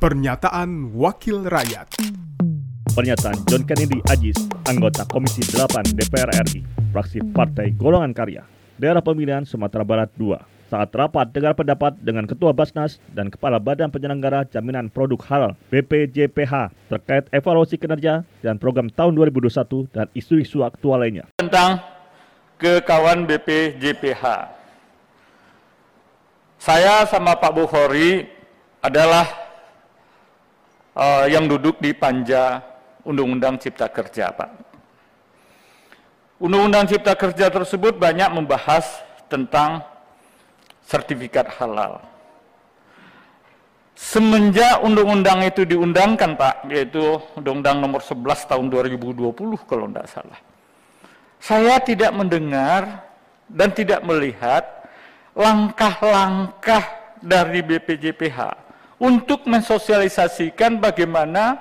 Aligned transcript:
Pernyataan 0.00 0.96
Wakil 0.96 1.44
Rakyat 1.44 2.00
Pernyataan 2.96 3.36
John 3.44 3.68
Kennedy 3.68 4.00
Ajis, 4.08 4.48
anggota 4.64 5.04
Komisi 5.04 5.44
8 5.44 5.92
DPR 5.92 6.40
RI, 6.40 6.64
fraksi 6.88 7.20
Partai 7.36 7.76
Golongan 7.76 8.16
Karya, 8.16 8.48
daerah 8.80 9.04
pemilihan 9.04 9.44
Sumatera 9.44 9.84
Barat 9.84 10.08
2, 10.16 10.72
saat 10.72 10.88
rapat 10.96 11.28
dengar 11.36 11.52
pendapat 11.52 12.00
dengan 12.00 12.24
Ketua 12.24 12.56
Basnas 12.56 12.96
dan 13.12 13.28
Kepala 13.28 13.60
Badan 13.60 13.92
Penyelenggara 13.92 14.48
Jaminan 14.48 14.88
Produk 14.88 15.20
Halal 15.28 15.52
BPJPH 15.68 16.72
terkait 16.88 17.28
evaluasi 17.36 17.76
kinerja 17.76 18.24
dan 18.40 18.56
program 18.56 18.88
tahun 18.88 19.12
2021 19.20 19.84
dan 19.92 20.08
isu-isu 20.16 20.64
aktual 20.64 21.04
lainnya. 21.04 21.28
tentang 21.36 21.76
ke 22.56 22.80
kawan 22.88 23.28
BPJPH. 23.28 24.24
Saya 26.56 27.04
sama 27.04 27.36
Pak 27.36 27.52
Bukhari 27.52 28.24
adalah 28.80 29.39
uh, 31.00 31.24
yang 31.26 31.48
duduk 31.48 31.80
di 31.80 31.96
panja 31.96 32.60
Undang-Undang 33.00 33.56
Cipta 33.56 33.88
Kerja, 33.88 34.28
Pak. 34.36 34.50
Undang-Undang 36.36 36.84
Cipta 36.92 37.16
Kerja 37.16 37.48
tersebut 37.48 37.96
banyak 37.96 38.28
membahas 38.36 39.00
tentang 39.32 39.80
sertifikat 40.84 41.48
halal. 41.56 42.04
Semenjak 43.96 44.80
undang-undang 44.80 45.44
itu 45.44 45.64
diundangkan, 45.64 46.36
Pak, 46.36 46.68
yaitu 46.72 47.20
Undang-Undang 47.36 47.84
Nomor 47.84 48.00
11 48.04 48.48
Tahun 48.48 48.66
2020 48.68 49.32
kalau 49.68 49.84
tidak 49.88 50.08
salah. 50.08 50.40
Saya 51.40 51.80
tidak 51.80 52.12
mendengar 52.12 53.04
dan 53.48 53.72
tidak 53.72 54.04
melihat 54.04 54.64
langkah-langkah 55.32 56.84
dari 57.20 57.60
BPJPH 57.64 58.69
untuk 59.00 59.48
mensosialisasikan 59.48 60.76
bagaimana 60.76 61.56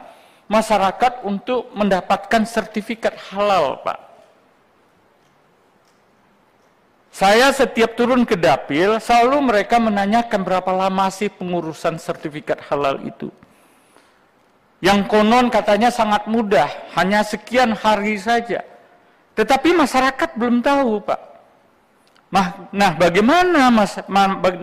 masyarakat 0.51 1.23
untuk 1.23 1.71
mendapatkan 1.71 2.43
sertifikat 2.43 3.15
halal, 3.31 3.79
Pak. 3.79 4.11
Saya 7.09 7.49
setiap 7.55 7.95
turun 7.95 8.27
ke 8.27 8.35
dapil, 8.37 8.99
selalu 9.01 9.39
mereka 9.41 9.79
menanyakan 9.81 10.45
berapa 10.45 10.69
lama 10.69 11.07
sih 11.09 11.31
pengurusan 11.31 11.97
sertifikat 11.97 12.59
halal 12.69 13.01
itu. 13.01 13.31
Yang 14.79 15.11
konon 15.11 15.51
katanya 15.51 15.91
sangat 15.91 16.27
mudah, 16.27 16.69
hanya 16.95 17.23
sekian 17.25 17.75
hari 17.75 18.15
saja. 18.15 18.63
Tetapi 19.35 19.75
masyarakat 19.75 20.29
belum 20.35 20.63
tahu, 20.63 21.03
Pak. 21.03 21.21
Nah, 22.71 22.93
bagaimana 22.93 23.73
mas, 23.73 23.97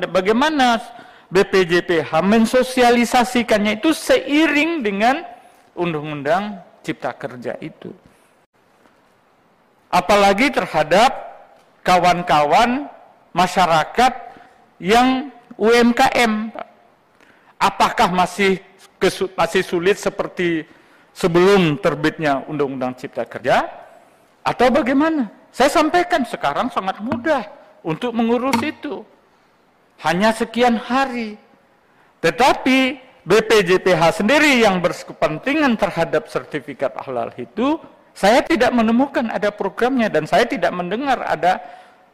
bagaimana 0.08 0.78
BPJPH 1.26 2.10
mensosialisasikannya 2.22 3.82
itu 3.82 3.90
seiring 3.90 4.86
dengan 4.86 5.26
Undang-Undang 5.74 6.62
Cipta 6.86 7.10
Kerja 7.12 7.58
itu. 7.58 7.90
Apalagi 9.90 10.54
terhadap 10.54 11.10
kawan-kawan 11.82 12.90
masyarakat 13.34 14.12
yang 14.82 15.30
UMKM. 15.56 16.52
Apakah 17.56 18.12
masih 18.12 18.60
masih 19.36 19.62
sulit 19.64 19.96
seperti 19.96 20.64
sebelum 21.16 21.80
terbitnya 21.80 22.44
Undang-Undang 22.48 22.96
Cipta 23.00 23.24
Kerja 23.24 23.64
atau 24.44 24.68
bagaimana? 24.68 25.32
Saya 25.50 25.72
sampaikan 25.72 26.20
sekarang 26.28 26.68
sangat 26.68 27.00
mudah 27.00 27.44
untuk 27.80 28.12
mengurus 28.12 28.60
itu. 28.60 29.00
Hanya 30.02 30.32
sekian 30.36 30.76
hari. 30.76 31.40
Tetapi 32.20 33.00
BPJPH 33.26 34.22
sendiri 34.22 34.62
yang 34.62 34.78
berkepentingan 34.78 35.74
terhadap 35.74 36.30
sertifikat 36.30 36.94
halal 37.02 37.34
itu 37.34 37.80
saya 38.14 38.40
tidak 38.40 38.70
menemukan 38.70 39.28
ada 39.28 39.50
programnya 39.50 40.06
dan 40.08 40.24
saya 40.30 40.46
tidak 40.46 40.70
mendengar 40.72 41.20
ada 41.26 41.58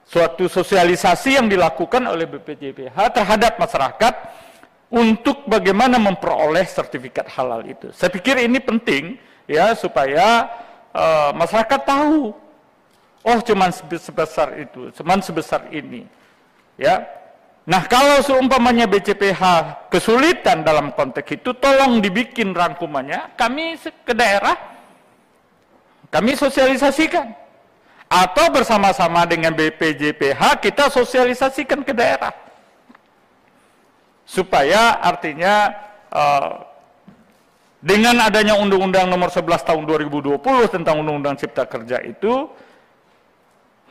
suatu 0.08 0.50
sosialisasi 0.50 1.38
yang 1.38 1.46
dilakukan 1.46 2.02
oleh 2.08 2.26
BPJPH 2.26 2.96
terhadap 3.14 3.60
masyarakat 3.60 4.14
untuk 4.92 5.46
bagaimana 5.48 5.96
memperoleh 5.96 6.66
sertifikat 6.68 7.30
halal 7.32 7.64
itu. 7.64 7.88
Saya 7.94 8.12
pikir 8.12 8.36
ini 8.42 8.60
penting 8.60 9.16
ya 9.48 9.72
supaya 9.72 10.48
uh, 10.92 11.30
masyarakat 11.32 11.80
tahu. 11.86 12.32
Oh, 13.22 13.38
cuman 13.38 13.70
sebesar 13.70 14.58
itu, 14.58 14.90
cuman 14.98 15.22
sebesar 15.22 15.70
ini. 15.70 16.04
Ya. 16.74 17.06
Nah, 17.62 17.86
kalau 17.86 18.18
seumpamanya 18.26 18.90
BCPH 18.90 19.42
kesulitan 19.86 20.66
dalam 20.66 20.90
konteks 20.90 21.38
itu, 21.38 21.54
tolong 21.54 22.02
dibikin 22.02 22.50
rangkumannya. 22.50 23.38
Kami 23.38 23.78
ke 23.78 24.14
daerah 24.14 24.72
kami 26.12 26.36
sosialisasikan. 26.36 27.32
Atau 28.12 28.52
bersama-sama 28.52 29.24
dengan 29.24 29.56
BPJPH 29.56 30.60
kita 30.60 30.92
sosialisasikan 30.92 31.80
ke 31.80 31.96
daerah. 31.96 32.36
Supaya 34.28 35.00
artinya 35.00 35.72
uh, 36.12 36.60
dengan 37.80 38.20
adanya 38.20 38.60
Undang-Undang 38.60 39.08
Nomor 39.08 39.32
11 39.32 39.64
Tahun 39.64 39.82
2020 39.88 40.44
tentang 40.68 41.00
Undang-Undang 41.00 41.40
Cipta 41.40 41.64
Kerja 41.64 42.04
itu 42.04 42.52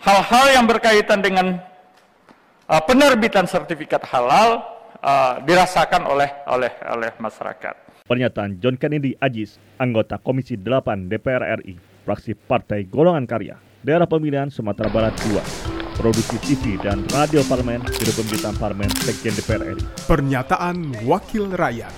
hal-hal 0.06 0.46
yang 0.54 0.70
berkaitan 0.70 1.26
dengan 1.26 1.58
uh, 2.72 2.80
penerbitan 2.80 3.44
sertifikat 3.44 4.08
halal 4.08 4.64
uh, 5.04 5.44
dirasakan 5.44 6.08
oleh 6.08 6.32
oleh 6.48 6.72
oleh 6.88 7.12
masyarakat. 7.20 8.08
Pernyataan 8.08 8.58
John 8.64 8.80
Kennedy 8.80 9.16
Ajis, 9.20 9.60
anggota 9.76 10.16
Komisi 10.20 10.56
8 10.56 11.12
DPR 11.12 11.60
RI 11.62 11.76
fraksi 12.02 12.34
Partai 12.34 12.90
Golongan 12.90 13.30
Karya, 13.30 13.56
daerah 13.86 14.10
pemilihan 14.10 14.50
Sumatera 14.50 14.90
Barat 14.90 15.14
2, 15.30 16.02
produksi 16.02 16.36
TV 16.42 16.82
dan 16.82 17.06
radio 17.14 17.46
parlemen, 17.46 17.80
Biro 17.86 18.14
Pemberitaan 18.18 18.58
Parlemen, 18.58 18.90
Sekjen 19.06 19.38
DPR 19.38 19.78
RI. 19.78 19.84
Pernyataan 20.10 21.06
Wakil 21.06 21.54
Rakyat. 21.54 21.94